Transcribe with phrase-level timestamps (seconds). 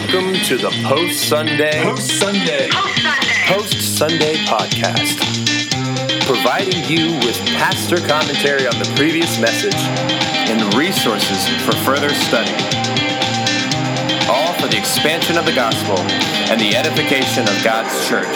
[0.00, 2.68] Welcome to the Post Sunday Post Sunday.
[3.46, 5.20] Post Sunday podcast,
[6.24, 9.76] providing you with pastor commentary on the previous message
[10.48, 12.50] and resources for further study.
[14.26, 15.98] All for the expansion of the gospel
[16.50, 18.26] and the edification of God's church.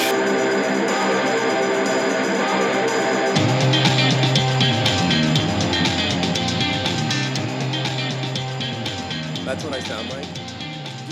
[9.45, 10.34] That's what I sound like.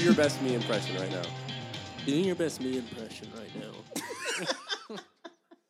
[0.02, 1.22] Do your best me impression right now.
[2.04, 4.96] Doing your best me impression right now.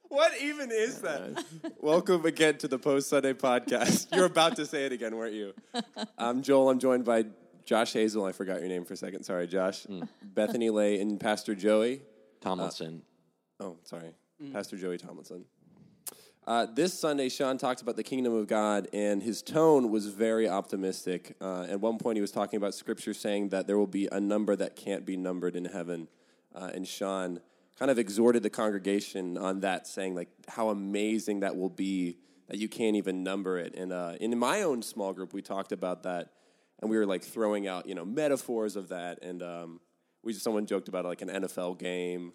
[0.09, 1.45] What even is that?
[1.83, 4.15] Welcome again to the Post Sunday podcast.
[4.17, 5.53] You're about to say it again, weren't you?
[6.19, 6.71] I'm Joel.
[6.71, 7.27] I'm joined by
[7.67, 8.25] Josh Hazel.
[8.25, 9.25] I forgot your name for a second.
[9.25, 9.85] Sorry, Josh.
[9.85, 10.09] Mm.
[10.23, 12.01] Bethany Lay and Pastor Joey.
[12.41, 13.03] Tomlinson.
[13.61, 14.15] Uh, oh, sorry.
[14.43, 14.55] Mm.
[14.55, 15.45] Pastor Joey Tomlinson.
[16.45, 20.49] Uh, this Sunday, Sean talked about the kingdom of God, and his tone was very
[20.49, 21.37] optimistic.
[21.41, 24.19] Uh, at one point, he was talking about scripture saying that there will be a
[24.19, 26.09] number that can't be numbered in heaven.
[26.53, 27.41] Uh, and Sean
[27.79, 32.59] kind of exhorted the congregation on that, saying like how amazing that will be that
[32.59, 33.75] you can't even number it.
[33.77, 36.33] And uh, in my own small group, we talked about that,
[36.81, 39.81] and we were like throwing out you know metaphors of that, and um,
[40.25, 42.33] we someone joked about like an NFL game.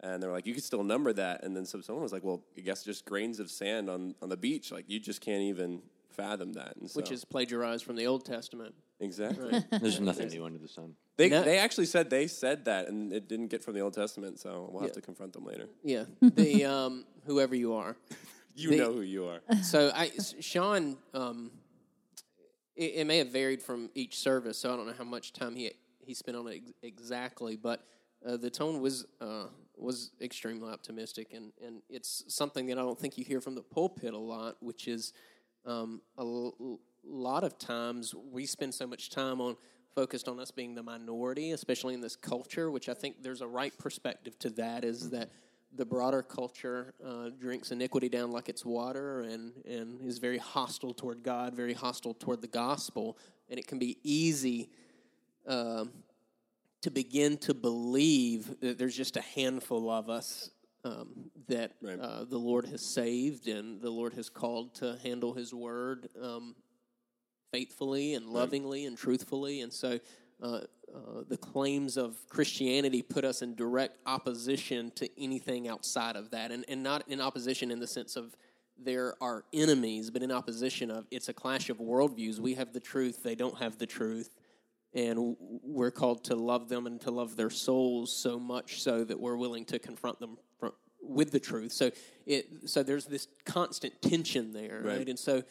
[0.00, 1.42] And they were like, you could still number that.
[1.42, 4.28] And then some, someone was like, well, I guess just grains of sand on, on
[4.28, 4.70] the beach.
[4.70, 6.76] Like, you just can't even fathom that.
[6.76, 8.74] And Which is plagiarized from the Old Testament.
[9.00, 9.62] exactly.
[9.80, 10.94] There's nothing new under the sun.
[11.16, 11.42] They, No.
[11.42, 14.38] they actually said they said that, and it didn't get from the Old Testament.
[14.38, 14.94] So we'll have Yeah.
[14.94, 15.68] to confront them later.
[15.82, 16.04] Yeah.
[16.20, 17.96] the um, whoever you are.
[18.54, 19.40] You The- know who you are.
[19.62, 21.52] So I Sean um,
[22.74, 25.54] it, it may have varied from each service, so I don't know how much time
[25.54, 25.70] he
[26.04, 27.84] he spent on it ex- exactly, but
[28.26, 29.44] uh, the tone was uh,
[29.80, 33.62] was extremely optimistic, and, and it's something that I don't think you hear from the
[33.62, 35.12] pulpit a lot, which is
[35.66, 39.56] um, a l- lot of times we spend so much time on
[39.94, 43.46] focused on us being the minority, especially in this culture, which I think there's a
[43.46, 44.84] right perspective to that.
[44.84, 45.30] Is that
[45.74, 50.94] the broader culture uh, drinks iniquity down like it's water and, and is very hostile
[50.94, 53.18] toward God, very hostile toward the gospel.
[53.50, 54.70] And it can be easy
[55.46, 55.90] um,
[56.82, 60.50] to begin to believe that there's just a handful of us
[60.84, 61.98] um, that Right.
[61.98, 66.54] uh, the Lord has saved and the Lord has called to handle His word um,
[67.52, 69.60] faithfully and lovingly and truthfully.
[69.62, 69.98] And so
[70.42, 70.60] uh, uh,
[71.28, 76.64] the claims of Christianity put us in direct opposition to anything outside of that, and,
[76.68, 78.36] and not in opposition in the sense of
[78.80, 82.38] there are enemies, but in opposition of it's a clash of worldviews.
[82.38, 84.37] We have the truth, they don't have the truth.
[84.94, 89.20] And we're called to love them and to love their souls so much so that
[89.20, 90.68] we're willing to confront them fr-
[91.02, 91.72] with the truth.
[91.72, 91.90] So
[92.26, 94.98] it so there's this constant tension there, right?
[94.98, 95.08] Right.
[95.08, 95.42] And so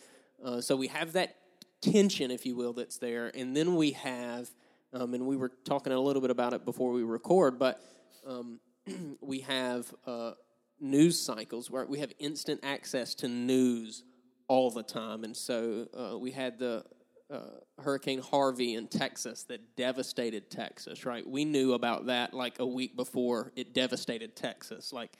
[0.43, 1.35] uh, so we have that
[1.81, 4.49] tension, if you will, that's there, and then we have,
[4.93, 7.81] um, and we were talking a little bit about it before we record, but
[8.25, 8.59] um,
[9.21, 10.31] we have uh,
[10.79, 14.03] news cycles where we have instant access to news
[14.47, 16.83] all the time, and so uh, we had the
[17.29, 17.39] uh,
[17.79, 21.05] Hurricane Harvey in Texas that devastated Texas.
[21.05, 24.93] Right, we knew about that like a week before it devastated Texas.
[24.93, 25.11] Like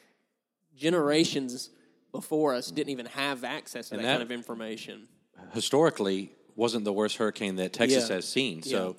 [0.76, 1.70] generations
[2.12, 5.08] before us didn't even have access to that, that- kind of information.
[5.54, 8.16] Historically, wasn't the worst hurricane that Texas Yeah.
[8.16, 8.64] has seen.
[8.64, 8.96] So,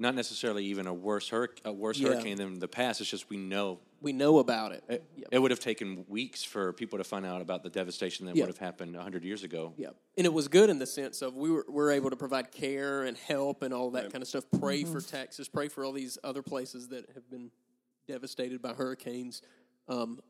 [0.00, 2.08] not necessarily even a worse hurric- a worse Yeah.
[2.08, 3.00] hurricane than the past.
[3.00, 4.82] It's just we know We know about it.
[4.88, 5.28] it, Yep.
[5.30, 8.44] it would have taken weeks for people to find out about the devastation that Yeah.
[8.44, 9.74] would have happened hundred years ago.
[9.76, 9.94] Yep.
[10.16, 13.02] And it was good in the sense of we were, were able to provide care
[13.04, 14.44] and help and all that kind of stuff.
[14.58, 17.50] Pray for Texas, pray for all these other places that have been
[18.08, 19.42] devastated by hurricanes.
[19.86, 20.20] Um,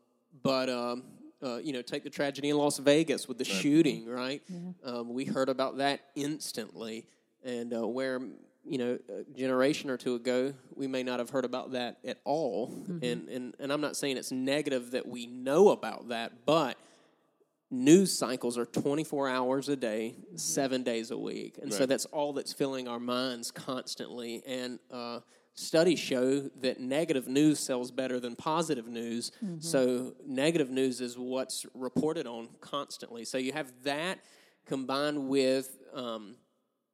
[0.43, 1.03] but, um,
[1.41, 4.43] uh, you know, take the tragedy in Las Vegas with the shooting, right?
[4.83, 7.07] Um, we heard about that instantly.
[7.43, 8.19] And uh, where,
[8.63, 12.19] you know, a generation or two ago, we may not have heard about that at
[12.25, 12.67] all.
[13.03, 16.77] And, and, and I'm not saying it's negative that we know about that, but
[17.71, 21.57] news cycles are 24 hours a day, seven days a week.
[21.61, 24.43] And so that's all that's filling our minds constantly.
[24.45, 25.21] And uh,
[25.53, 29.31] studies show that negative news sells better than positive news.
[29.59, 33.25] So negative news is what's reported on constantly.
[33.25, 34.19] So you have that
[34.65, 36.35] combined with um,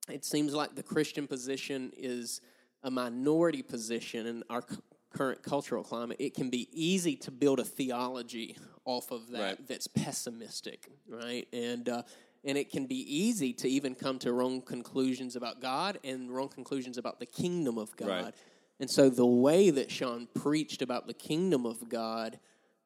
[0.10, 2.42] it seems like the Christian position is
[2.84, 4.78] a minority position in our c-
[5.12, 6.18] current cultural climate.
[6.20, 8.56] It can be easy to build a theology
[8.86, 9.68] off of that Right.
[9.68, 11.48] that's pessimistic, right?
[11.52, 12.04] And uh,
[12.46, 16.48] and it can be easy to even come to wrong conclusions about God and wrong
[16.48, 18.08] conclusions about the kingdom of God.
[18.26, 18.36] Right.
[18.80, 22.40] And so the way that Sean preached about the kingdom of God,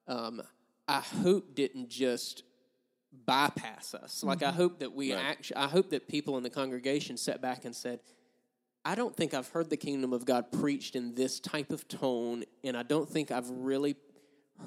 [0.07, 0.41] um,
[0.87, 2.43] I hope didn't just
[3.25, 4.23] bypass us.
[4.23, 5.23] Like I hope that we Right.
[5.23, 7.99] actually, I hope that people in the congregation sat back and said,
[8.83, 12.43] I don't think I've heard the kingdom of God preached in this type of tone,
[12.63, 13.95] and I don't think I've really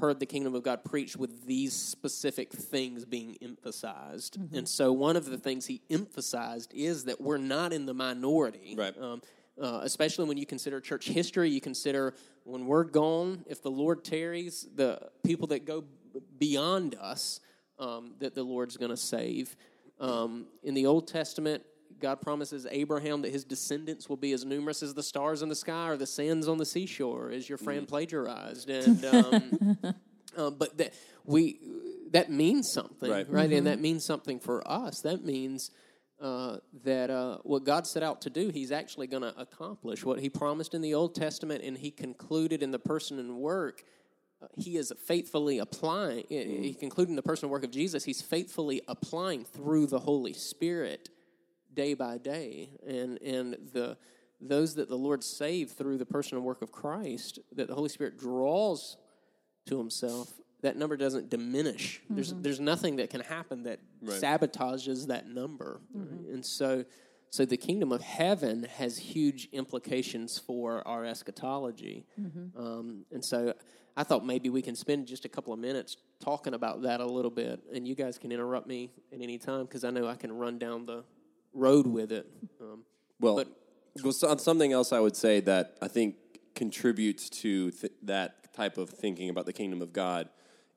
[0.01, 4.39] heard the kingdom of God preached with these specific things being emphasized.
[4.39, 4.57] Mm-hmm.
[4.57, 8.75] And so, one of the things he emphasized is that we're not in the minority.
[8.77, 8.97] Right.
[8.99, 9.23] Um,
[9.61, 12.15] uh, especially when you consider church history, you consider
[12.45, 15.83] when we're gone, if the Lord tarries, the people that go
[16.13, 17.41] b- beyond us,
[17.79, 19.57] um, that the Lord's going to save.
[20.01, 21.63] Um, in the Old Testament,
[22.01, 25.55] God promises Abraham that his descendants will be as numerous as the stars in the
[25.55, 28.69] sky or the sands on the seashore, as your friend plagiarized.
[28.71, 29.79] And um,
[30.37, 30.95] um, but that
[31.25, 31.61] we
[32.11, 33.29] that means something, Right.
[33.31, 33.53] right?
[33.53, 35.01] And that means something for us.
[35.01, 35.71] That means
[36.21, 40.21] uh, that uh, what God set out to do, He's actually going to accomplish what
[40.21, 43.85] He promised in the Old Testament, and He concluded in the person and work.
[44.57, 46.25] He is faithfully applying.
[46.31, 48.05] Eh, eh, he concluded in the personal work of Jesus.
[48.05, 51.11] He's faithfully applying through the Holy Spirit
[51.73, 53.97] day by day, and and the
[54.41, 58.19] those that the Lord saved through the personal work of Christ, that the Holy Spirit
[58.19, 58.97] draws
[59.67, 60.33] to Himself,
[60.63, 62.01] that number doesn't diminish.
[62.11, 62.43] There's mm-hmm.
[62.43, 66.33] there's nothing that can happen that sabotages that number, mm-hmm.
[66.33, 66.85] and so
[67.35, 72.07] so the kingdom of heaven has huge implications for our eschatology,
[72.57, 73.55] um, and so.
[73.97, 77.07] I thought maybe we can spend just a couple of minutes talking about that a
[77.07, 80.17] little bit, and you guys can interrupt me at any time because I know I
[80.17, 81.05] can run down the
[81.53, 82.27] road with it.
[82.61, 82.85] Um,
[83.21, 83.49] Well, But-
[84.03, 86.17] well, so- something else I would say that I think
[86.57, 90.29] contributes to th- that type of thinking about the kingdom of God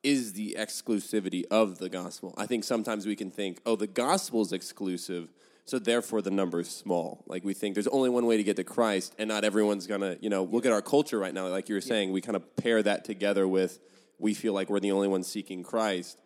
[0.03, 2.35] is the exclusivity of the gospel.
[2.37, 5.33] I think sometimes we can think, oh, the gospel is exclusive,
[5.67, 7.23] so therefore the number is small.
[7.27, 10.17] Like we think there's only one way to get to Christ, and not everyone's gonna,
[10.19, 11.47] you know, look at our culture right now.
[11.47, 13.79] Like you were saying, we kind of pair that together with
[14.17, 16.17] we feel like we're the only ones seeking Christ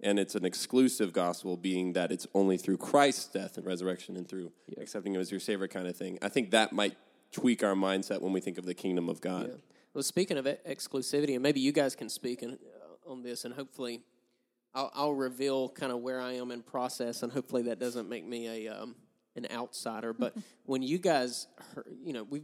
[0.00, 4.28] and it's an exclusive gospel, being that it's only through Christ's death and resurrection and
[4.28, 6.18] through accepting Him as your Savior, kind of thing.
[6.22, 6.96] I think that might
[7.32, 9.60] tweak our mindset when we think of the kingdom of God.
[9.94, 13.54] Well, speaking of exclusivity, and maybe you guys can speak in, uh, on this, and
[13.54, 14.02] hopefully,
[14.78, 18.24] I'll, I'll reveal kind of where I am in process, and hopefully that doesn't make
[18.24, 18.94] me a um,
[19.34, 20.12] an outsider.
[20.12, 20.36] But
[20.66, 22.42] when you guys, heard, you know, we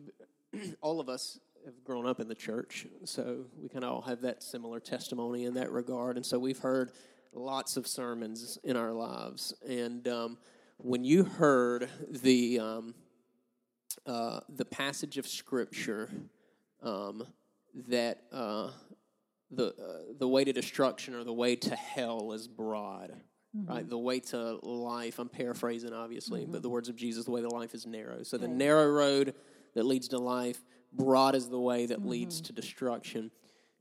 [0.81, 4.23] all of us have grown up in the church, so we kind of all have
[4.23, 6.91] that similar testimony in that regard, and so we've heard
[7.33, 10.37] lots of sermons in our lives, and um,
[10.79, 12.95] when you heard the um,
[14.07, 16.11] uh, the passage of scripture
[16.83, 17.25] um,
[17.89, 18.71] that uh,
[19.57, 23.13] the uh, the way to destruction or the way to hell is broad,
[23.69, 23.89] right?
[23.89, 25.19] The way to life.
[25.19, 28.23] I'm paraphrasing, obviously, but the words of Jesus: the way to life is narrow.
[28.23, 29.35] So the narrow road
[29.75, 30.63] that leads to life,
[30.93, 33.31] broad is the way that leads to destruction.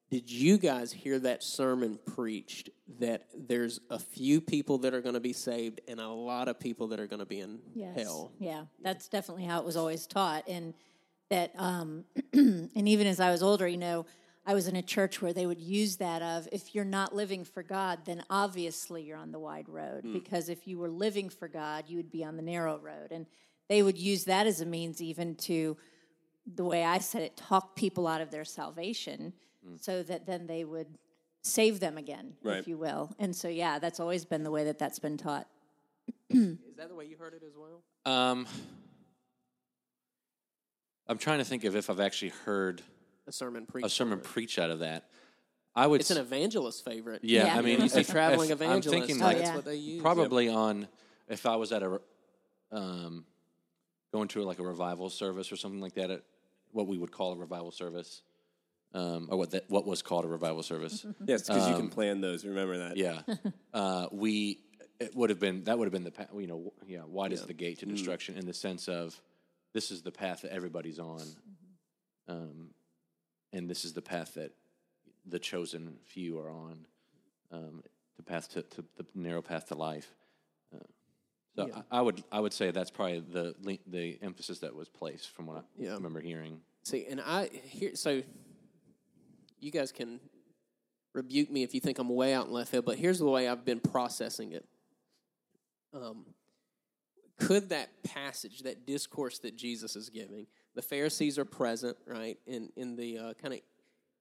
[0.10, 2.70] Did you guys hear that sermon preached
[3.00, 6.60] that there's a few people that are going to be saved and a lot of
[6.60, 7.96] people that are going to be in Yes.
[7.98, 8.32] hell?
[8.38, 10.48] Yeah, that's definitely how it was always taught.
[10.48, 10.76] And
[11.32, 14.06] that, um, and even as I was older, you know,
[14.46, 17.46] I was in a church where they would use that of if you're not living
[17.46, 20.04] for God, then obviously you're on the wide road.
[20.12, 23.12] Because if you were living for God, you would be on the narrow road.
[23.12, 23.26] And
[23.70, 25.78] they would use that as a means even to,
[26.46, 29.32] the way I said it, talk people out of their salvation
[29.80, 30.98] so that then they would
[31.42, 32.58] save them again, Right.
[32.58, 33.16] if you will.
[33.20, 35.48] And so, yeah, that's always been the way that that's been taught.
[36.30, 37.82] Is that the way you heard it as well?
[38.06, 38.46] Um,
[41.08, 42.82] I'm trying to think of if I've actually heard
[43.28, 43.88] A sermon preached.
[43.88, 45.06] a sermon preached out of that.
[45.76, 46.02] I would.
[46.02, 47.22] It's an evangelist favorite.
[47.24, 47.58] yeah, Yeah.
[47.58, 48.92] I mean, You see traveling if I'm evangelists.
[48.92, 49.56] thinking Oh, like that's yeah.
[49.56, 50.02] what they use.
[50.02, 50.88] probably on
[51.28, 52.00] if I was at a
[52.72, 53.26] um,
[54.12, 56.22] going to like a revival service or something like that at
[56.72, 58.22] what we would call a revival service,
[58.94, 61.06] um, or what that what was called a revival service.
[61.26, 62.46] Yes, because you can plan those.
[62.46, 62.98] Remember that.
[62.98, 63.22] yeah,
[63.74, 64.60] uh, we
[65.00, 67.44] it would have been that would have been the pa- you know yeah wide is
[67.46, 69.20] the gate to destruction in the sense of
[69.74, 71.22] this is the path that everybody's on,
[72.28, 72.70] um,
[73.54, 74.52] and this is the path that
[75.26, 76.86] the chosen few are on,
[77.52, 77.84] um,
[78.18, 80.12] the path to, to the narrow path to life.
[80.76, 80.80] Uh,
[81.56, 83.56] so I, I would I would say that's probably the
[83.88, 85.94] the emphasis that was placed from what I Yeah.
[85.94, 86.60] remember hearing.
[86.84, 88.22] See, and I here so
[89.60, 90.20] you guys can
[91.14, 93.48] rebuke me if you think I'm way out in left field, but here's the way
[93.48, 94.66] I've been processing it.
[95.94, 96.26] Um,
[97.38, 102.70] could that passage, that discourse that Jesus is giving, the Pharisees are present, right, in
[102.76, 103.60] in the uh, kind of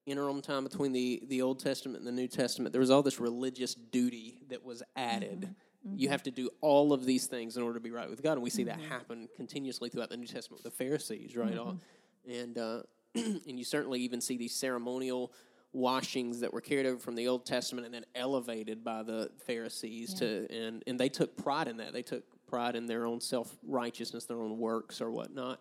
[0.05, 2.71] interim time between the the Old Testament and the New Testament.
[2.73, 5.55] There was all this religious duty that was added.
[5.95, 8.33] You have to do all of these things in order to be right with God,
[8.33, 11.57] and we see that happen continuously throughout the New Testament with the Pharisees, right?
[11.57, 11.77] All,
[12.25, 12.83] and uh,
[13.15, 15.33] and you certainly even see these ceremonial
[15.73, 20.13] washings that were carried over from the Old Testament and then elevated by the Pharisees
[20.15, 21.93] to and and they took pride in that.
[21.93, 25.59] They took pride in their own self righteousness, their own works or whatnot.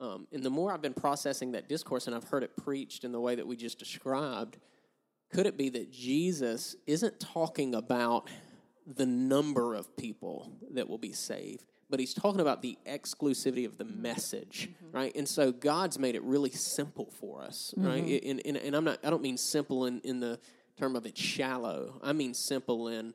[0.00, 3.12] Um, and the more I've been processing that discourse and I've heard it preached in
[3.12, 4.58] the way that we just described,
[5.32, 8.28] could it be that Jesus isn't talking about
[8.86, 13.76] the number of people that will be saved, but he's talking about the exclusivity of
[13.76, 15.14] the message, right?
[15.14, 18.22] And so God's made it really simple for us, right?
[18.24, 20.38] And, and, and I'm not, I don't mean simple in, in the
[20.78, 22.00] term of it's shallow.
[22.02, 23.12] I mean simple in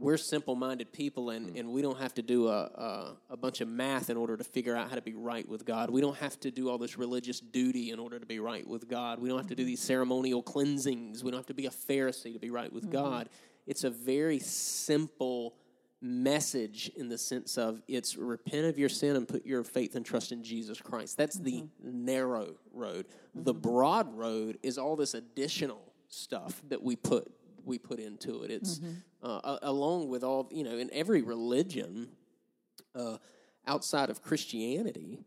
[0.00, 1.60] we're simple-minded people and, mm.
[1.60, 4.42] and we don't have to do a, a, a bunch of math in order to
[4.42, 5.90] figure out how to be right with god.
[5.90, 8.88] We don't have to do all this religious duty in order to be right with
[8.88, 9.20] god.
[9.20, 9.68] We don't have to do mm-hmm.
[9.68, 11.22] these ceremonial cleansings.
[11.22, 12.92] We don't have to be a pharisee to be right with mm-hmm.
[12.92, 13.28] god.
[13.66, 15.54] It's a very simple
[16.02, 20.06] message in the sense of it's repent of your sin and put your faith and
[20.06, 21.18] trust in jesus christ.
[21.18, 22.04] That's the mm-hmm.
[22.06, 23.04] narrow road.
[23.34, 27.30] The broad road is all this additional stuff that we put
[27.64, 28.50] we put into it.
[28.50, 28.80] It's
[29.22, 32.08] uh, along with all you know in every religion
[32.94, 33.18] uh,
[33.66, 35.20] outside of Christianity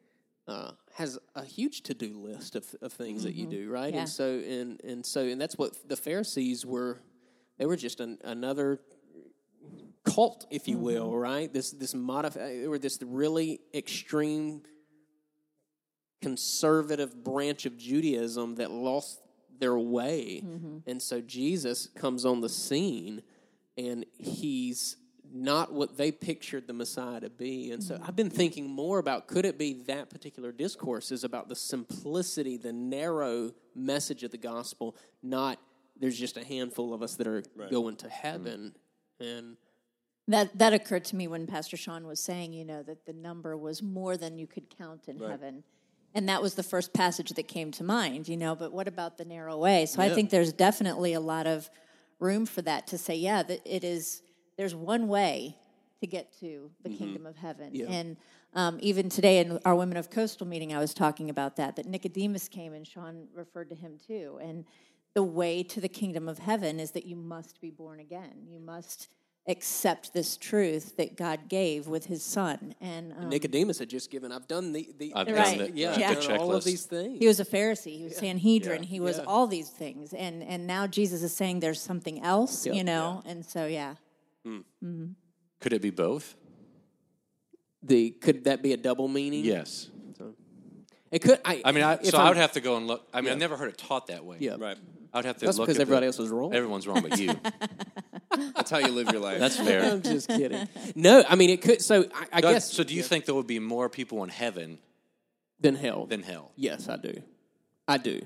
[0.48, 4.02] uh, has a huge to do list of, of things that you do right, Yeah.
[4.02, 7.00] and so and and so and that's what the Pharisees were.
[7.58, 8.80] They were just an, another
[10.06, 11.52] cult, if you will, right?
[11.54, 14.64] This this modify or this really extreme
[16.22, 19.20] conservative branch of Judaism that lost
[19.60, 20.42] their way.
[20.46, 20.78] Mm-hmm.
[20.88, 23.22] And so Jesus comes on the scene
[23.78, 24.98] and he's
[25.36, 27.72] not what they pictured the Messiah to be.
[27.72, 28.04] And so mm-hmm.
[28.06, 32.58] I've been thinking more about could it be that particular discourse is about the simplicity,
[32.58, 35.60] the narrow message of the gospel, not
[36.00, 38.28] there's just a handful of us that are going to mm-hmm.
[38.28, 38.76] heaven.
[39.20, 39.58] And
[40.28, 43.58] That that occurred to me when Pastor Sean was saying, you know, that the number
[43.58, 45.64] was more than you could count in heaven.
[46.16, 49.18] And that was the first passage that came to mind, you know, but what about
[49.18, 49.86] the narrow way?
[49.88, 51.70] So I think there's definitely a lot of
[52.20, 54.22] room for that to say, yeah, that it is
[54.58, 55.58] there's one way
[56.02, 57.72] to get to the kingdom of heaven.
[57.90, 58.18] And
[58.54, 61.88] um, even today in our Women of Coastal meeting, I was talking about that, that
[61.88, 64.38] Nicodemus came and Sean referred to him too.
[64.42, 64.66] And
[65.14, 68.46] the way to the kingdom of heaven is that you must be born again.
[68.48, 69.08] You must
[69.48, 72.74] accept this truth that God gave with his son.
[72.80, 75.58] And um, Nicodemus had just given, I've done the, the I've Right.
[75.58, 76.10] done the, yeah, Yeah.
[76.12, 77.20] I've done all of these things.
[77.20, 78.90] he was a Pharisee, he was Sanhedrin, Yeah.
[78.90, 79.26] he was Yeah.
[79.28, 80.14] all these things.
[80.14, 82.76] And, and now Jesus is saying there's something else, Yep.
[82.76, 83.22] you know?
[83.26, 83.96] And so, yeah.
[85.60, 86.36] Could it be both?
[87.86, 89.44] the could that be a double meaning?
[89.44, 89.90] Yes.
[91.12, 91.40] It could.
[91.44, 93.06] I, I mean, I, so I I'm- would have to go and look.
[93.14, 94.38] I mean, I've never heard it taught that way.
[94.40, 94.56] Yeah.
[94.58, 94.78] Right.
[95.14, 96.54] I would have to That's look because at the- everybody else was wrong.
[96.56, 97.34] Everyone's wrong but you.
[98.56, 99.40] That's how you live your life.
[99.40, 99.84] That's fair.
[99.92, 100.68] I'm just kidding.
[100.96, 101.82] No, I mean it could.
[101.82, 104.30] So I, I Doug, guess so do you think there would be more people in
[104.30, 104.80] heaven
[105.60, 106.06] than hell.
[106.06, 106.52] than hell?
[106.56, 107.14] yes, I do.
[107.88, 108.22] I do.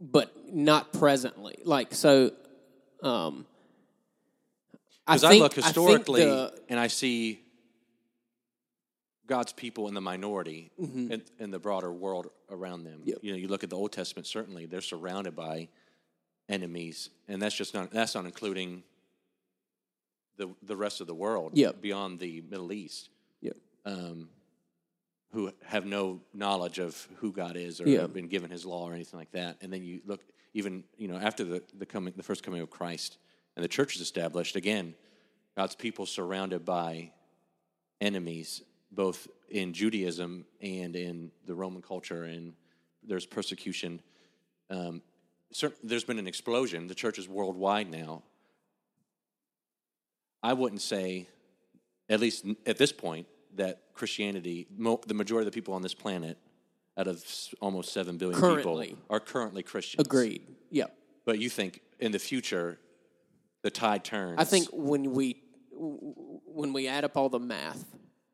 [0.00, 1.58] But not presently.
[1.64, 2.32] Like so.
[3.02, 3.46] Um.
[5.06, 7.40] Because I, think- look think historically the- and I see
[9.26, 11.12] God's people in the minority Mm-hmm.
[11.12, 13.00] in, in the broader world around them.
[13.04, 14.26] You know, you look at the Old Testament.
[14.26, 15.68] Certainly, they're surrounded by
[16.48, 18.82] enemies, and that's just not that's not including
[20.36, 21.80] the the rest of the world Yep.
[21.80, 23.10] beyond the Middle East.
[23.40, 23.56] Yep.
[23.84, 24.28] um,
[25.32, 28.94] who have no knowledge of who God is or have been given His law or
[28.94, 29.58] anything like that.
[29.60, 30.22] And then you look
[30.54, 33.18] even you know after the the coming the first coming of Christ
[33.54, 34.94] and the church is established again,
[35.56, 37.12] God's people surrounded by
[38.00, 42.54] enemies both in Judaism and in the Roman culture and
[43.02, 44.00] there's persecution.
[44.70, 45.02] Um,
[45.82, 46.86] there's been an explosion.
[46.86, 48.22] The church is worldwide now.
[50.42, 51.28] I wouldn't say
[52.08, 53.26] at least at this point,
[53.56, 56.38] that Christianity, mo- the majority of the people on this planet,
[56.96, 58.88] out of s- almost seven billion Currently.
[58.88, 60.06] people, are currently Christians.
[60.06, 60.42] Agreed.
[60.70, 60.94] Yep.
[61.26, 62.78] But you think in the future,
[63.62, 64.36] the tide turns.
[64.38, 67.84] I think when we when we add up all the math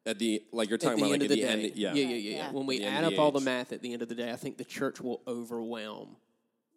[0.06, 1.66] At the like you're at talking the about end like of at the the day,
[1.68, 1.76] end.
[1.76, 1.92] Yeah.
[1.94, 2.36] yeah, yeah, yeah.
[2.36, 2.52] Yeah.
[2.52, 4.56] When we add up all the math at the end of the day, I think
[4.56, 6.16] the church will overwhelm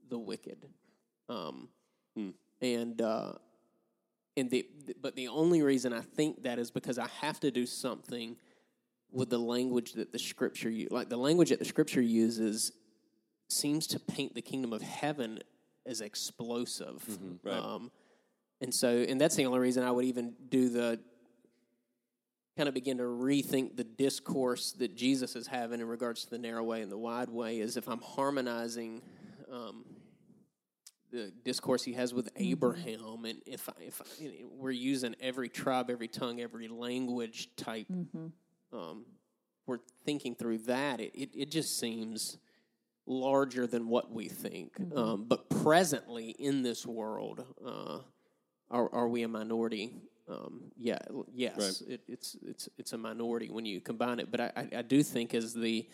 [0.10, 0.66] the wicked.
[1.30, 1.70] Um,
[2.18, 2.30] Hmm.
[2.62, 3.34] And uh,
[4.36, 4.68] and the
[5.00, 8.36] but the only reason I think that is because I have to do something
[9.12, 12.72] with the language that the scripture u- like the language that the scripture uses
[13.50, 15.40] seems to paint the kingdom of heaven
[15.86, 17.06] as explosive.
[17.10, 17.48] Mm-hmm.
[17.48, 17.56] Right.
[17.56, 17.92] Um,
[18.60, 21.00] and so, and that's the only reason I would even do the
[22.58, 26.40] kind of begin to rethink the discourse that Jesus is having in regards to the
[26.40, 29.04] narrow way and the wide way is if I'm harmonizing
[29.54, 29.86] um,
[31.12, 35.16] the discourse he has with Abraham, and if I, if I, you know, we're using
[35.22, 37.88] every tribe, every tongue, every language type,
[38.74, 39.06] um,
[39.66, 41.00] we're thinking through that.
[41.00, 42.38] It, it it just seems
[43.06, 44.74] larger than what we think.
[44.96, 48.00] Um, but presently in this world, uh,
[48.70, 49.94] are are we a minority
[50.30, 54.30] um, yeah, l- yes, it, it's it's it's a minority when you combine it.
[54.30, 55.88] But I, I, I do think as the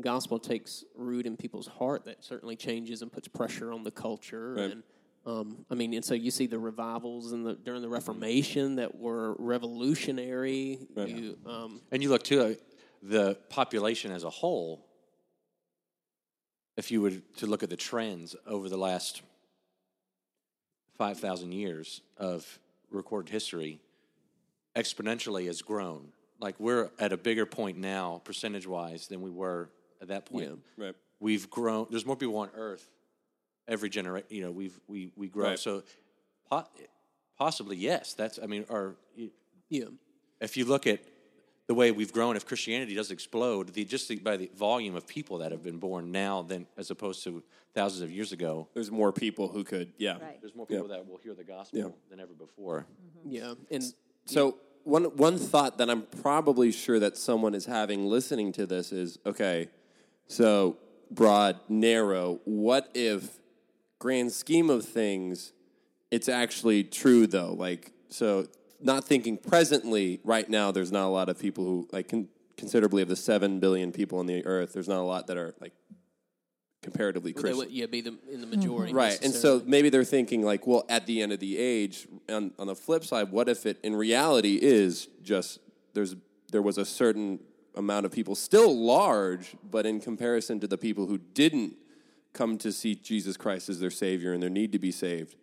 [0.00, 4.54] gospel takes root in people's heart, that certainly changes and puts pressure on the culture.
[4.54, 4.70] Right.
[4.72, 4.82] And
[5.26, 8.94] um, I mean, and so you see the revivals in the during the Reformation that
[8.94, 10.80] were revolutionary.
[10.96, 12.54] You, um, And you look too, uh,
[13.02, 14.86] the population as a whole.
[16.76, 19.22] If you were to look at the trends over the last
[20.98, 22.58] five thousand years of
[22.90, 23.80] recorded history,
[24.76, 26.12] exponentially has grown.
[26.40, 29.70] Like we're at a bigger point now, percentage wise, than we were
[30.00, 30.58] at that point.
[30.76, 30.86] Yeah.
[30.86, 30.94] Right.
[31.20, 31.86] We've grown.
[31.90, 32.88] There's more people on Earth
[33.68, 34.26] every generation.
[34.30, 35.48] You know, we've we we grow.
[35.50, 35.58] Right.
[35.58, 35.82] So,
[36.50, 36.68] po-
[37.38, 38.14] possibly yes.
[38.14, 38.38] That's.
[38.42, 38.96] I mean, or
[39.68, 39.84] yeah,
[40.40, 41.00] if you look at
[41.66, 45.06] the way we've grown, if Christianity does explode, the, just the, by the volume of
[45.06, 47.42] people that have been born now than as opposed to
[47.74, 50.12] thousands of years ago, There's more people who could, yeah.
[50.12, 50.38] Right.
[50.42, 51.88] there's more people that will hear the gospel Yeah.
[52.10, 52.86] than ever before.
[53.18, 53.30] Mm-hmm.
[53.30, 53.82] yeah, and
[54.26, 58.92] So one one thought that I'm probably sure that someone is having listening to this
[58.92, 59.68] is okay.
[60.26, 60.78] So
[61.10, 62.40] broad, narrow.
[62.44, 63.38] What if,
[63.98, 65.52] grand scheme of things,
[66.10, 67.52] it's actually true though?
[67.52, 68.46] Like so,
[68.80, 70.20] not thinking presently.
[70.24, 73.60] Right now, there's not a lot of people who like con- considerably of the seven
[73.60, 74.72] billion people on the earth.
[74.72, 75.72] There's not a lot that are like
[76.82, 77.56] comparatively Christian.
[77.56, 78.98] would yeah be the in the majority, mm-hmm.
[78.98, 79.22] Right.
[79.22, 82.66] And so maybe they're thinking like, well, at the end of the age, on, on
[82.66, 85.58] the flip side, what if it in reality is just
[85.94, 86.14] there's
[86.52, 87.40] there was a certain
[87.76, 91.74] amount of people still large, but in comparison to the people who didn't
[92.32, 95.36] come to see Jesus Christ as their savior and their need to be saved,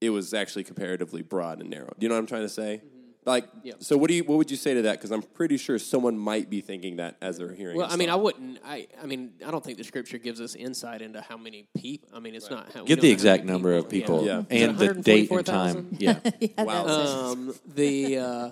[0.00, 1.92] it was actually comparatively broad and narrow.
[1.98, 2.82] Do you know what I'm trying to say?
[3.24, 3.74] Like, Yeah.
[3.80, 4.92] so what do you what would you say to that?
[4.92, 7.76] Because I'm pretty sure someone might be thinking that as they're hearing.
[7.76, 8.58] Well, this I mean, I wouldn't.
[8.64, 12.08] I, I mean, I don't think the scripture gives us insight into how many people.
[12.14, 12.72] I mean, it's not.
[12.72, 14.44] How, we Give the know how exact many number of people Yeah.
[14.48, 15.88] and the date and time.
[15.98, 16.20] Yeah.
[16.40, 16.86] Yeah, Wow.
[17.32, 18.50] Um, the uh,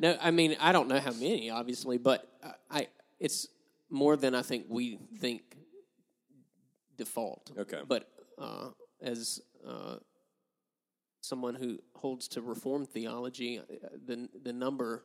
[0.00, 2.86] no, I mean, I don't know how many, obviously, but I, I
[3.18, 3.48] it's
[3.90, 5.42] more than I think we think
[6.96, 7.50] default.
[7.58, 7.80] Okay.
[7.86, 8.08] but
[8.38, 8.68] uh,
[9.02, 9.96] as uh,
[11.20, 13.60] someone who holds to reform theology,
[14.06, 15.04] the the number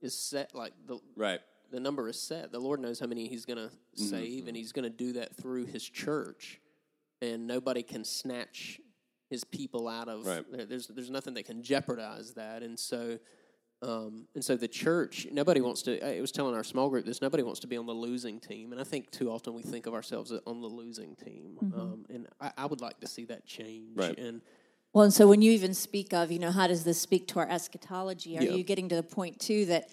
[0.00, 1.40] is set like the right.
[1.70, 2.52] the number is set.
[2.52, 4.10] The Lord knows how many He's going to Mm-hmm.
[4.10, 6.60] save, and He's going to do that through His church.
[7.22, 8.78] And nobody can snatch
[9.30, 10.26] His people out of.
[10.26, 10.44] Right.
[10.52, 13.18] there- There's there's nothing that can jeopardize that, and so.
[13.82, 16.00] Um, and so the church, nobody wants to.
[16.16, 17.20] I was telling our small group this.
[17.20, 19.86] Nobody wants to be on the losing team, and I think too often we think
[19.86, 21.58] of ourselves on the losing team.
[21.74, 23.96] Um, and I, I would like to see that change.
[23.96, 24.18] Right.
[24.18, 24.40] And
[24.94, 27.38] Well, and so when you even speak of, you know, how does this speak to
[27.40, 28.38] our eschatology?
[28.38, 28.52] Are Yeah.
[28.52, 29.90] you getting to the point too that,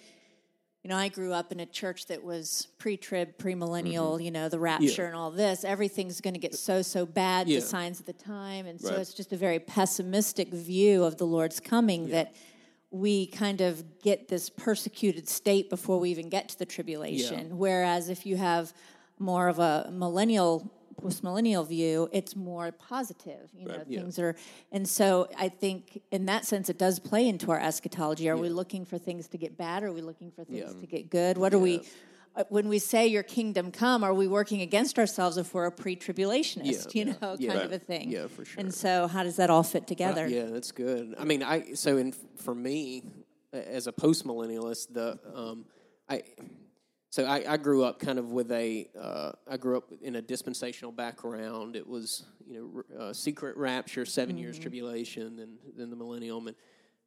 [0.82, 4.58] you know, I grew up in a church that was pre-trib, premillennial, you know, the
[4.58, 5.62] rapture and all this.
[5.62, 7.48] Everything's going to get so so bad.
[7.50, 7.60] Yeah.
[7.60, 9.00] The signs of the time, and so Right.
[9.00, 12.34] it's just a very pessimistic view of the Lord's coming that.
[12.94, 17.58] We kind of get this persecuted state before we even get to the tribulation.
[17.58, 18.72] Whereas if you have
[19.18, 20.70] more of a millennial
[21.02, 23.50] post-millennial view, it's more positive.
[23.58, 23.98] You know, Yeah.
[24.00, 24.36] things are,
[24.70, 28.28] and so I think in that sense, it does play into our eschatology.
[28.28, 29.82] Are we looking for things to get bad?
[29.82, 30.80] Are we looking for things Yeah.
[30.80, 31.36] to get good?
[31.36, 31.82] What are we?
[32.36, 35.72] Uh, When we say "Your kingdom come," are we working against ourselves if we're a
[35.72, 36.94] pre-tribulationist?
[36.94, 37.04] Yeah.
[37.04, 37.48] You know, Yeah.
[37.48, 37.66] kind Right.
[37.66, 38.10] of a thing.
[38.10, 38.60] Yeah, for sure.
[38.60, 40.26] And so, how does that all fit together?
[40.28, 41.14] Yeah, that's good.
[41.18, 43.04] I mean, I so in for me
[43.52, 45.66] as a post millennialist, the um,
[46.08, 46.22] I
[47.10, 50.22] so I, I grew up kind of with a uh, I grew up in a
[50.22, 51.76] dispensational background.
[51.76, 56.56] It was you know uh, secret rapture, 7 years tribulation, and then the millennium, and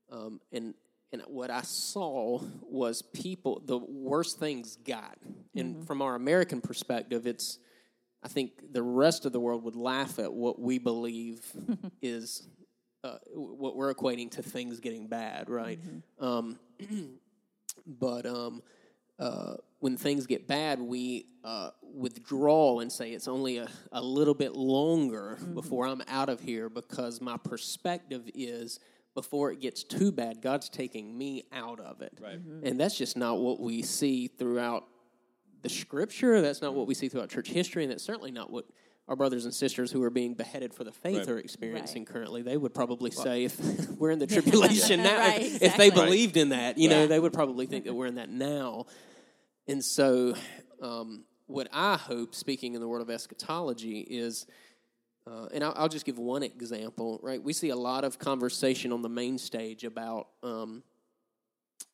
[0.09, 0.73] um, and
[1.11, 5.17] and what I saw was people the worst things got,
[5.55, 7.59] and from our American perspective, it's
[8.23, 11.45] I think the rest of the world would laugh at what we believe
[12.01, 12.47] is
[13.03, 15.79] uh, what we're equating to things getting bad, right?
[16.19, 16.59] Um,
[17.87, 18.61] but um,
[19.19, 24.33] uh, when things get bad, we uh, withdraw and say it's only a, a little
[24.33, 28.79] bit longer before I'm out of here because my perspective is
[29.17, 32.19] before it gets too bad, God's taking me out of it.
[32.21, 32.39] Right.
[32.61, 34.83] And that's just not what we see throughout
[35.63, 36.39] the scripture.
[36.39, 38.65] That's not what we see throughout church history, and that's certainly not what
[39.07, 41.29] our brothers and sisters who are being beheaded for the faith Right.
[41.29, 42.13] are experiencing Right.
[42.13, 42.41] currently.
[42.43, 43.59] They would probably say, if
[43.97, 45.89] we're in the tribulation now, Right, if, if they exactly.
[46.05, 48.85] believed in that, you know, they would probably think that we're in that now.
[49.67, 50.35] And so,
[50.79, 54.45] um, what I hope, speaking in the world of eschatology, is
[55.27, 57.41] uh, and I'll, I'll just give one example, right?
[57.43, 60.83] We see a lot of conversation on the main stage about um,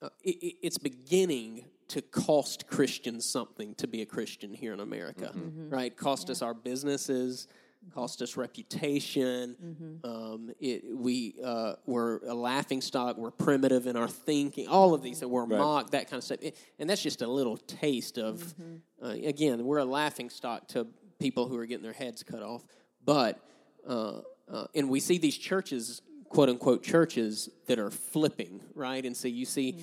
[0.02, 4.80] uh, it, it- it's beginning to cost Christians something to be a Christian here in
[4.80, 5.32] America,
[5.70, 5.96] right?
[5.96, 7.48] Cost us our businesses,
[7.94, 9.56] cost us reputation.
[10.04, 13.18] Um, it, we uh, we're a laughing stock.
[13.18, 14.68] We're primitive in our thinking.
[14.68, 16.40] All of these that we're mocked, that kind of stuff.
[16.42, 18.56] It- and that's just a little taste of.
[19.04, 20.88] Uh, again, we're a laughing stock to
[21.20, 22.64] people who are getting their heads cut off.
[23.06, 23.40] But
[23.88, 29.04] uh, uh, and we see these churches, quote unquote churches, that are flipping, right?
[29.06, 29.78] And so you see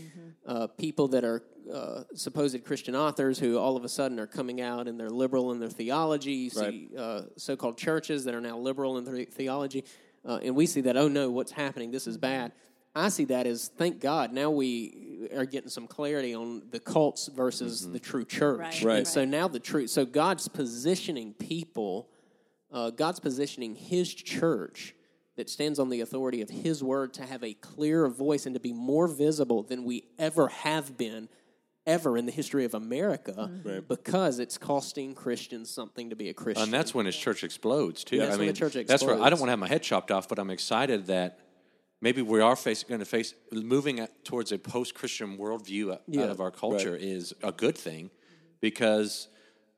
[0.47, 4.61] uh, people that are uh, supposed Christian authors who all of a sudden are coming
[4.61, 6.33] out and they're liberal in their theology.
[6.33, 9.85] You see uh, so called churches that are now liberal in their theology.
[10.25, 11.91] Uh, and we see that, oh no, what's happening?
[11.91, 12.53] This is bad.
[12.95, 17.29] I see that as thank God now we are getting some clarity on the cults
[17.29, 18.59] versus the true church.
[18.59, 19.07] Right, Right.
[19.07, 19.91] So now the truth.
[19.91, 22.09] So God's positioning people.
[22.73, 24.95] Uh, God's positioning His church
[25.37, 28.61] that stands on the authority of His word to have a clearer voice and to
[28.61, 31.29] be more visible than we ever have been,
[31.87, 33.51] ever in the history of America,
[33.89, 36.65] because it's costing Christians something to be a Christian.
[36.65, 38.19] And that's when his church explodes too.
[38.19, 39.83] That's I when mean, the church that's where I don't want to have my head
[39.83, 41.39] chopped off, but I'm excited that
[42.03, 46.25] maybe we are face, going to face moving at, towards a post-Christian worldview out, Yeah.
[46.25, 48.11] of our culture is a good thing
[48.61, 49.29] because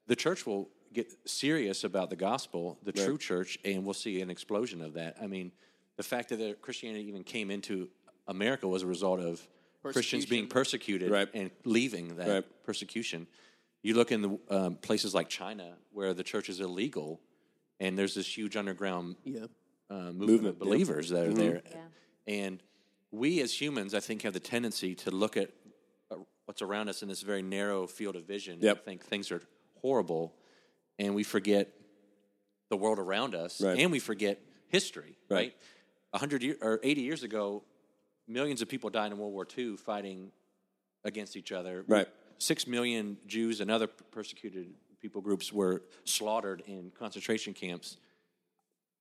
[0.08, 4.30] the church will get serious about the gospel, the true church, and we'll see an
[4.30, 5.16] explosion of that.
[5.20, 5.52] I mean,
[5.96, 7.88] the fact that Christianity even came into
[8.26, 9.46] America was a result of
[9.82, 11.28] Christians being persecuted Right.
[11.34, 12.64] and leaving that Right.
[12.64, 13.26] persecution.
[13.82, 17.20] You look in the um, places like China where the church is illegal,
[17.80, 19.46] and there's this huge underground yeah.
[19.90, 21.62] uh, movement, Movement, of believers that are there.
[21.68, 21.78] Yeah.
[22.28, 22.62] And
[23.10, 25.50] we as humans, I think, have the tendency to look at
[26.12, 28.76] uh, what's around us in this very narrow field of vision Yep.
[28.76, 29.42] and think things are
[29.80, 30.32] horrible,
[30.98, 31.68] and we forget
[32.70, 33.78] the world around us, Right.
[33.78, 35.16] and we forget history.
[35.28, 35.36] Right.
[35.36, 35.56] Right,
[36.12, 37.62] a hundred year, or eighty years ago,
[38.26, 40.32] millions of people died in World War II fighting
[41.04, 41.84] against each other.
[41.86, 42.08] Right.
[42.38, 47.96] Six million Jews and other persecuted people groups were slaughtered in concentration camps.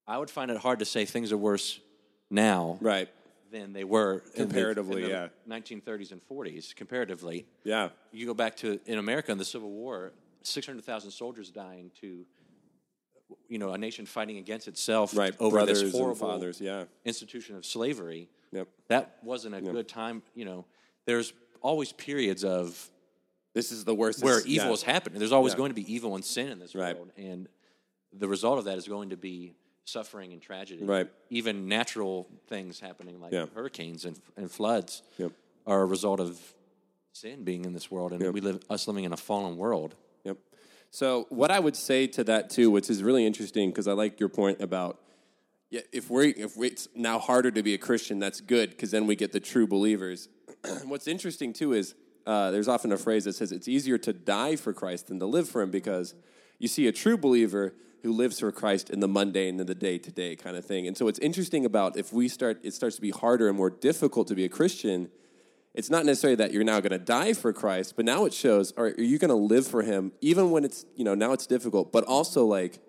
[0.07, 1.79] I would find it hard to say things are worse
[2.29, 3.07] now Right.
[3.51, 5.27] than they were in the- Comparatively, in the yeah.
[5.47, 6.73] 1930s and 40s.
[6.75, 7.89] Comparatively, Yeah.
[8.11, 10.11] you go back to in America in the Civil War,
[10.43, 12.25] 600,000 soldiers dying to,
[13.47, 15.33] you know, a nation fighting against itself Right.
[15.39, 16.59] over Brothers this horrible fathers.
[16.61, 16.85] Yeah.
[17.05, 18.29] institution of slavery.
[18.51, 18.67] Yep.
[18.87, 20.23] That wasn't a good time.
[20.35, 20.65] You know,
[21.05, 22.89] there's always periods of
[23.53, 24.23] This is the worst.
[24.23, 24.73] where evil yeah.
[24.73, 25.19] is happening.
[25.19, 25.57] There's always Yeah.
[25.57, 26.95] going to be evil and sin in this Right.
[26.95, 27.47] world, and
[28.13, 30.83] the result of that is going to be suffering and tragedy.
[30.83, 31.09] Right.
[31.29, 33.45] Even natural things happening like Yeah.
[33.47, 35.31] hurricanes and, and floods Yep.
[35.65, 36.53] are a result of
[37.13, 38.33] sin being in this world, and Yep.
[38.33, 39.95] we live us living in a fallen world.
[40.91, 44.19] So what I would say to that too, which is really interesting, because I like
[44.19, 44.99] your point about
[45.69, 48.91] yeah, if we if we, it's now harder to be a Christian, that's good because
[48.91, 50.27] then we get the true believers.
[50.83, 51.95] What's interesting too is
[52.27, 55.25] uh, there's often a phrase that says it's easier to die for Christ than to
[55.25, 56.13] live for Him because
[56.59, 57.73] you see a true believer
[58.03, 60.87] who lives for Christ in the mundane and the day to day kind of thing.
[60.87, 63.69] And so it's interesting about if we start, it starts to be harder and more
[63.69, 65.09] difficult to be a Christian
[65.73, 68.73] it's not necessarily that you're now going to die for Christ, but now it shows
[68.73, 71.47] are, are you going to live for him even when it's, you know, now it's
[71.47, 72.79] difficult, but also like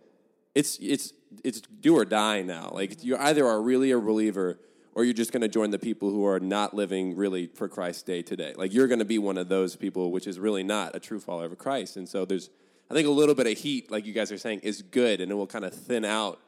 [0.54, 1.12] it's it's
[1.44, 2.70] it's do or die now.
[2.72, 4.58] Like you either are really a believer
[4.94, 8.04] or you're just going to join the people who are not living really for Christ
[8.04, 8.52] day to day.
[8.56, 11.20] Like you're going to be one of those people which is really not a true
[11.20, 11.96] follower of Christ.
[11.96, 12.50] And so there's
[12.90, 15.30] I think a little bit of heat like you guys are saying is good and
[15.30, 16.40] it will kind of thin out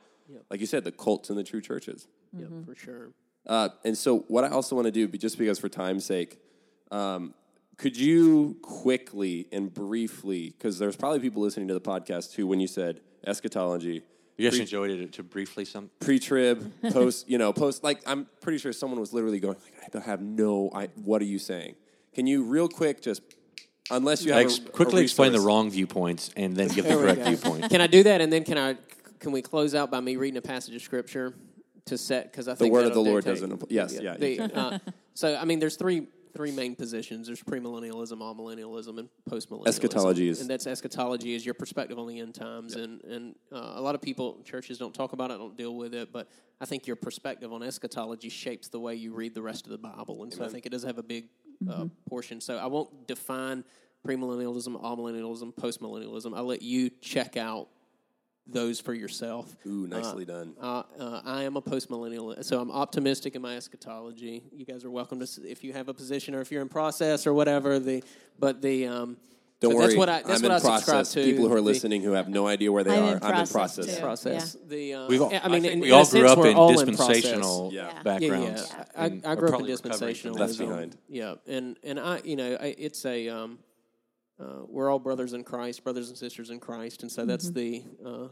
[0.50, 2.08] like you said the cults and the true churches.
[2.36, 2.64] Yeah, mm-hmm.
[2.64, 3.10] for sure.
[3.46, 6.38] Uh, and so, what I also want to do, but just because for time's sake,
[6.90, 7.34] um,
[7.76, 12.60] could you quickly and briefly, because there's probably people listening to the podcast who, when
[12.60, 14.02] you said eschatology,
[14.36, 15.90] You guys enjoyed it to briefly some.
[16.00, 19.88] pre-trib, post, you know, post, like I'm pretty sure someone was literally going, like, I
[19.90, 21.74] don't have no, I, what are you saying?
[22.14, 23.22] Can you real quick just,
[23.90, 26.94] unless you have Ex- a, a quickly explain the wrong viewpoints and then give the
[26.96, 27.68] correct viewpoint.
[27.70, 28.76] Can I do that, and then can I?
[29.18, 31.34] Can we close out by me reading a passage of scripture
[31.86, 32.30] to set?
[32.30, 34.42] Because I think the word of the Lord dictate- doesn't apply- yes, yeah, The, you
[34.42, 34.78] uh,
[35.14, 37.28] so I mean, there's three three main positions.
[37.28, 39.68] There's premillennialism, amillennialism, and postmillennialism.
[39.68, 43.74] Eschatology is- and that's eschatology is your perspective on the end times, and and uh,
[43.76, 46.28] a lot of people churches don't talk about it, don't deal with it, but
[46.60, 49.78] I think your perspective on eschatology shapes the way you read the rest of the
[49.78, 51.28] Bible, and so I think it does have a big
[51.70, 52.40] uh, portion.
[52.40, 53.64] So I won't define
[54.06, 56.36] premillennialism, amillennialism, postmillennialism.
[56.36, 57.68] I'll let you check out
[58.46, 59.54] those for yourself.
[59.66, 60.54] Ooh, nicely done.
[60.60, 64.42] Uh, uh, I am a postmillennial, so I'm optimistic in my eschatology.
[64.52, 67.26] You guys are welcome to, if you have a position or if you're in process
[67.26, 67.78] or whatever.
[67.78, 68.02] The
[68.38, 69.16] but the um,
[69.60, 71.12] Don't but worry, That's what I, that's I'm what in I subscribe process.
[71.14, 71.24] to.
[71.24, 73.40] People who are the listening who have no idea where they I'm are, in I'm
[73.40, 73.94] in process, process.
[73.96, 74.00] too.
[74.02, 74.56] Process.
[74.66, 76.78] The uh, We've all, I mean, think in, we in all grew up in all
[76.78, 77.82] in dispensational Yeah.
[77.82, 77.92] Yeah.
[77.94, 78.74] Yeah, backgrounds.
[78.76, 78.84] yeah.
[78.94, 80.38] I, I grew up in probably recovering dispensationalism.
[80.38, 80.96] Left behind.
[81.08, 83.58] Yeah, and and I, you know, I, it's a um,
[84.40, 87.84] uh, we're all brothers in Christ, brothers and sisters in Christ, and so that's the
[88.04, 88.28] uh,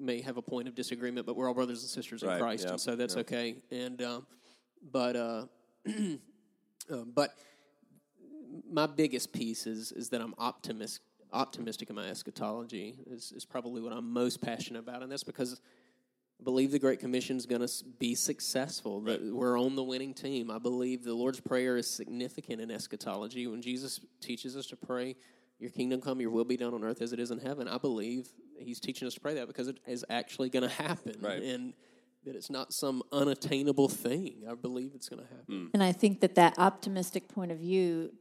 [0.00, 2.72] may have a point of disagreement, but we're all brothers and sisters in Christ, yeah,
[2.72, 3.20] and so that's yeah.
[3.22, 3.56] okay.
[3.70, 4.26] And um,
[4.92, 5.46] but uh,
[5.88, 6.16] uh,
[7.14, 7.34] but
[8.70, 11.00] my biggest piece is is that I'm optimist
[11.32, 15.60] optimistic in my eschatology is, is probably what I'm most passionate about, and that's because
[16.40, 19.00] I believe the Great Commission is going to be successful.
[19.02, 20.50] That we're on the winning team.
[20.50, 23.46] I believe the Lord's Prayer is significant in eschatology.
[23.46, 25.16] When Jesus teaches us to pray,
[25.58, 27.78] "Your kingdom come, Your will be done on earth as it is in heaven," I
[27.78, 31.42] believe He's teaching us to pray that because it is actually going to happen, Right.
[31.42, 31.72] and
[32.24, 34.44] that it's not some unattainable thing.
[34.48, 35.44] I believe it's going to happen.
[35.46, 35.66] Hmm.
[35.74, 38.12] And I think that that optimistic point of view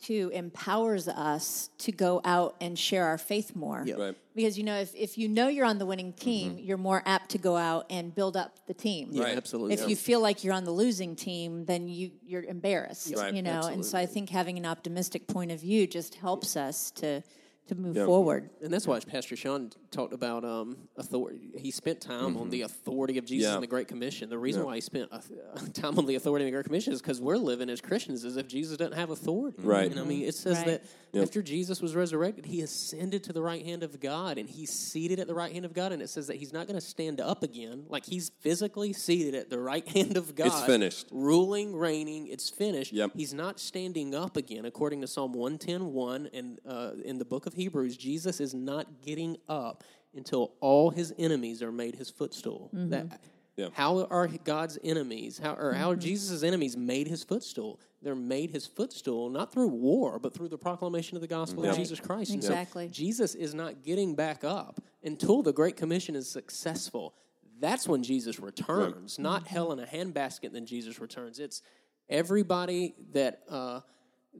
[0.00, 3.84] too empowers us to go out and share our faith more.
[3.86, 4.16] Right.
[4.34, 6.24] Because you know, if, if you know you're on the winning mm-hmm.
[6.24, 9.08] team, you're more apt to go out and build up the team.
[9.10, 9.36] Yeah, Right.
[9.36, 9.74] absolutely.
[9.74, 13.14] If you feel like you're on the losing team, then you you're embarrassed.
[13.16, 13.34] Right.
[13.34, 16.90] You know, and so I think having an optimistic point of view just helps us
[16.92, 17.22] to
[17.68, 18.50] to move forward.
[18.60, 21.50] And that's why Pastor Sean talked about um, authority.
[21.56, 23.54] He spent time on the authority of Jesus Yeah.
[23.54, 24.28] and the Great Commission.
[24.28, 25.20] The reason why he spent uh,
[25.72, 28.36] time on the authority of the Great Commission is because we're living as Christians as
[28.36, 29.56] if Jesus doesn't have authority.
[29.62, 29.90] Right.
[29.90, 30.82] And I mean, it says Right.
[31.12, 34.70] that after Jesus was resurrected, he ascended to the right hand of God and he's
[34.70, 35.92] seated at the right hand of God.
[35.92, 37.84] And it says that he's not going to stand up again.
[37.88, 40.46] Like he's physically seated at the right hand of God.
[40.48, 41.06] It's finished.
[41.12, 42.92] Ruling, reigning, it's finished.
[42.92, 43.12] Yep.
[43.14, 47.51] He's not standing up again, according to Psalm 110.1 and uh, in the book of
[47.52, 47.96] Hebrews.
[47.96, 49.84] Jesus is not getting up
[50.14, 52.70] until all his enemies are made his footstool.
[52.72, 53.20] That,
[53.56, 53.68] Yeah.
[53.74, 57.78] How are God's enemies, how, or how are Jesus' enemies made his footstool?
[58.00, 61.68] They're made his footstool not through war, but through the proclamation of the gospel of
[61.70, 61.78] Right.
[61.78, 62.30] Jesus Christ.
[62.32, 62.88] And so Exactly.
[62.88, 67.14] Jesus is not getting back up until the Great Commission is successful.
[67.60, 70.52] That's when Jesus returns, not hell in a handbasket.
[70.52, 71.38] Then Jesus returns.
[71.38, 71.62] It's
[72.08, 73.80] everybody that uh,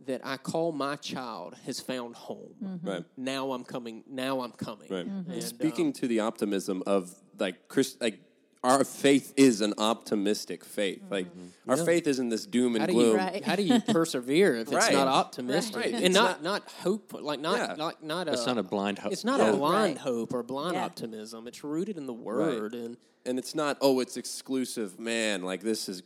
[0.07, 2.55] that I call my child has found home.
[2.63, 2.89] Mm-hmm.
[2.89, 3.05] Right.
[3.17, 4.05] Now I'm coming.
[4.09, 4.89] Now I'm coming.
[4.91, 5.07] Right.
[5.07, 5.31] Mm-hmm.
[5.31, 8.21] And, Speaking um, to the optimism of like Chris, like
[8.65, 11.03] our faith is an optimistic faith.
[11.11, 11.71] Like mm-hmm.
[11.71, 13.11] our faith isn't this doom and how do gloom.
[13.13, 13.45] you Right.
[13.45, 14.93] how do you persevere if it's Right.
[14.93, 15.95] not optimistic Right.
[15.95, 17.85] and not, not hope like not Yeah.
[17.85, 19.13] like not a It's not a blind hope.
[19.13, 19.51] it's not Yeah.
[19.51, 19.99] a blind Right.
[19.99, 20.85] hope or blind Yeah.
[20.85, 21.47] optimism.
[21.47, 25.89] It's rooted in the word and and it's not oh it's exclusive man like this
[25.89, 26.03] is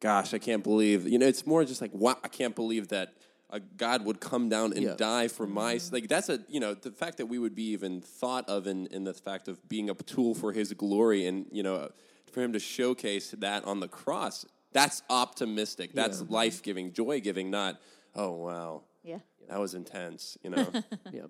[0.00, 3.14] gosh i can't believe you know it's more just like wow i can't believe that
[3.50, 4.94] a god would come down and Yeah.
[4.96, 5.92] die for my mm.
[5.92, 8.86] like that's a you know the fact that we would be even thought of in,
[8.88, 11.90] in the fact of being a tool for his glory and you know
[12.32, 17.80] for him to showcase that on the cross that's optimistic that's life-giving joy-giving not
[18.14, 19.18] oh wow Yeah.
[19.48, 20.66] that was intense you know
[21.12, 21.22] Yeah.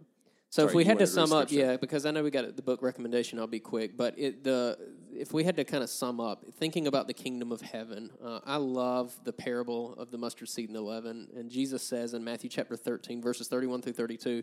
[0.51, 2.81] So if we had to sum up, yeah, because I know we got the book
[2.81, 3.39] recommendation.
[3.39, 4.79] I'll be quick, but it, the
[5.15, 8.41] if we had to kind of sum up, thinking about the kingdom of heaven, uh,
[8.47, 12.25] I love the parable of the mustard seed and the leaven, and Jesus says in
[12.25, 14.43] Matthew chapter thirteen, verses thirty-one through thirty-two.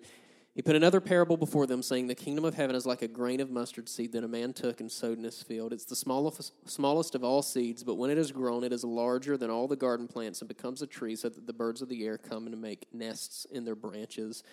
[0.54, 3.42] He put another parable before them, saying, The kingdom of heaven is like a grain
[3.42, 5.74] of mustard seed that a man took and sowed in his field.
[5.74, 9.36] It's the smallest, smallest of all seeds, but when it is grown, it is larger
[9.36, 12.06] than all the garden plants and becomes a tree, so that the birds of the
[12.06, 14.44] air come and make nests in their branches.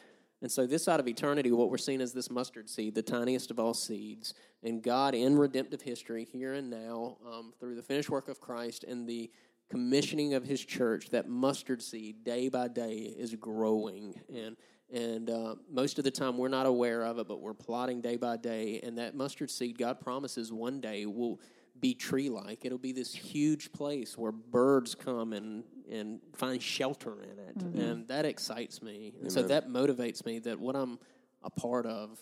[0.43, 3.53] And so, this side of eternity, what we're seeing is this mustard seed, the tiniest
[3.53, 4.35] of all seeds.
[4.65, 8.85] And God, in redemptive history, here and now, um, through the finished work of Christ
[8.85, 9.31] and the
[9.71, 14.21] commissioning of His church, that mustard seed, day by day, is growing.
[14.35, 14.57] And
[14.93, 18.17] and uh, most of the time, we're not aware of it, but we're plotting day
[18.17, 18.81] by day.
[18.83, 21.41] And that mustard seed, God promises one day will
[21.81, 22.65] be tree like.
[22.65, 27.63] It'll be this huge place where birds come and, and find shelter in it.
[27.81, 29.13] And that excites me.
[29.21, 30.99] And so that motivates me that what I'm
[31.43, 32.19] a part of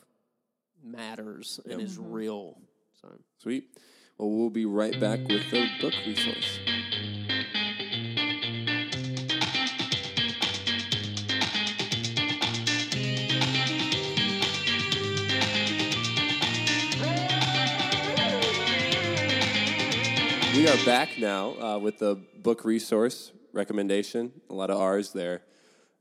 [0.82, 2.58] matters and is real.
[3.00, 3.08] So.
[3.38, 3.64] Sweet.
[4.18, 6.58] Well we'll be right back with the book resource.
[20.56, 24.32] We are back now uh, with the book resource recommendation.
[24.48, 25.42] A lot of R's there.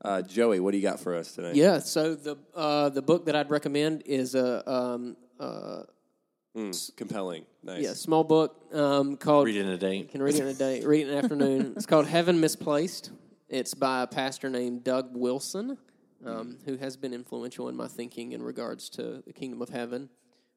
[0.02, 1.54] Uh, Joey, what do you got for us tonight?
[1.56, 5.82] yeah, so the uh, the book that I'd recommend is a um, uh,
[6.56, 7.44] Mm, compelling.
[7.62, 7.80] Nice.
[7.84, 9.98] yeah small book um, called Read it in a day.
[9.98, 11.74] You can read it in a day, read it in an afternoon.
[11.76, 13.12] It's called Heaven Misplaced.
[13.48, 15.78] It's by a pastor named Doug Wilson,
[16.26, 20.08] um, who has been influential in my thinking in regards to the kingdom of heaven.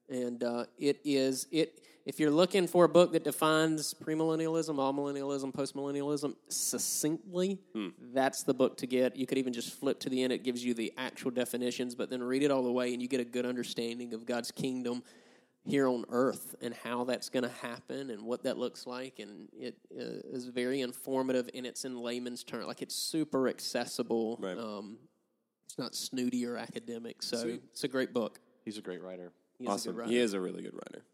[0.08, 1.80] And uh, it is it.
[2.06, 7.58] If you're looking for a book that defines premillennialism, amillennialism, postmillennialism succinctly,
[8.12, 9.16] that's the book to get.
[9.16, 12.10] You could even just flip to the end; it gives you the actual definitions, but
[12.10, 15.02] then read it all the way, and you get a good understanding of God's kingdom
[15.66, 19.48] here on earth and how that's going to happen and what that looks like and
[19.58, 24.58] it uh, is very informative and it's in layman's terms like it's super accessible Right.
[24.58, 24.98] um,
[25.64, 27.62] it's not snooty or academic so Sweet.
[27.72, 29.32] it's a great book He's a great writer.
[29.58, 30.08] He's a good awesome.
[30.08, 31.04] He is a really good writer.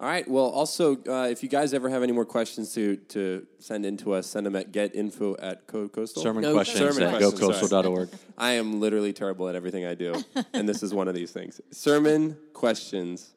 [0.00, 0.28] All right.
[0.28, 3.96] Well, also, uh, if you guys ever have any more questions to to send in
[3.98, 6.22] to us, send them at getinfo at Code Coastal.
[6.22, 8.08] Sermon No, questions sermon at questions, gocoastal.org.
[8.38, 10.14] I am literally terrible at everything I do,
[10.52, 11.60] and this is one of these things.
[11.72, 13.34] Sermon questions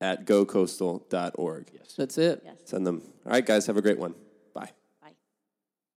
[0.00, 1.70] at gocoastal.org.
[1.74, 1.94] Yes.
[1.96, 2.42] That's it.
[2.44, 2.56] Yes.
[2.66, 3.02] Send them.
[3.26, 3.66] All right, guys.
[3.66, 4.14] Have a great one.